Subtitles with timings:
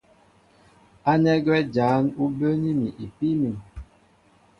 [1.11, 3.57] Ánɛ́ gwɛ́ jǎn ú bəə́ní mi ipíí mǐm.